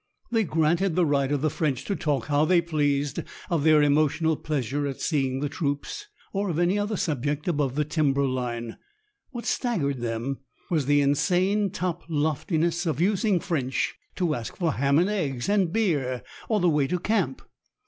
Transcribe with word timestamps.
They 0.31 0.45
granted 0.45 0.95
the 0.95 1.05
right 1.05 1.31
of 1.31 1.41
the 1.41 1.51
French 1.51 1.85
to 1.85 1.95
talk 1.95 2.25
how 2.25 2.43
they 2.43 2.59
pleased 2.59 3.19
of 3.51 3.63
their 3.63 3.83
emotional 3.83 4.35
pleasure 4.35 4.87
at 4.87 4.99
seeing 4.99 5.41
the 5.41 5.47
troops, 5.47 6.07
or 6.33 6.49
of 6.49 6.57
any 6.57 6.79
other 6.79 6.97
subject 6.97 7.47
above 7.47 7.75
the 7.75 7.85
timber 7.85 8.25
line. 8.25 8.77
What 9.29 9.45
staggered 9.45 9.99
them 9.99 10.39
was 10.71 10.87
the 10.87 11.01
insane 11.01 11.69
top 11.69 12.01
loftiness 12.09 12.87
of 12.87 12.99
using 12.99 13.39
French 13.39 13.93
to 14.15 14.33
ask 14.33 14.55
for 14.57 14.73
ham 14.73 14.97
and 14.97 15.07
eggs, 15.07 15.47
and 15.47 15.71
beer, 15.71 16.23
or 16.49 16.59
the 16.59 16.67
way 16.67 16.87
to 16.87 16.97
camp. 16.97 17.43